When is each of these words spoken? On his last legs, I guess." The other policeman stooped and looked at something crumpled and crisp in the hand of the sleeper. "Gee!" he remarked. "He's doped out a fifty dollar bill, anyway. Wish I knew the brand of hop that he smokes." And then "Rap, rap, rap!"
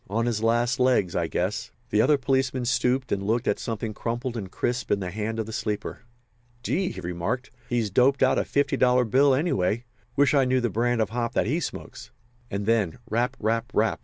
On 0.09 0.25
his 0.25 0.41
last 0.41 0.79
legs, 0.79 1.15
I 1.15 1.27
guess." 1.27 1.69
The 1.91 2.01
other 2.01 2.17
policeman 2.17 2.65
stooped 2.65 3.11
and 3.11 3.21
looked 3.21 3.47
at 3.47 3.59
something 3.59 3.93
crumpled 3.93 4.35
and 4.35 4.49
crisp 4.51 4.89
in 4.89 4.99
the 4.99 5.11
hand 5.11 5.37
of 5.37 5.45
the 5.45 5.53
sleeper. 5.53 5.99
"Gee!" 6.63 6.89
he 6.89 6.99
remarked. 6.99 7.51
"He's 7.69 7.91
doped 7.91 8.23
out 8.23 8.39
a 8.39 8.43
fifty 8.43 8.77
dollar 8.77 9.05
bill, 9.05 9.35
anyway. 9.35 9.83
Wish 10.15 10.33
I 10.33 10.45
knew 10.45 10.59
the 10.59 10.71
brand 10.71 11.01
of 11.01 11.11
hop 11.11 11.33
that 11.33 11.45
he 11.45 11.59
smokes." 11.59 12.09
And 12.49 12.65
then 12.65 12.97
"Rap, 13.11 13.37
rap, 13.39 13.69
rap!" 13.75 13.99